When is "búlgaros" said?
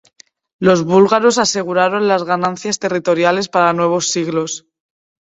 0.83-1.37